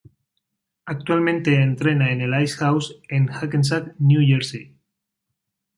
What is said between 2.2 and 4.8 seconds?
el Ice House en Hackensack New Jersey.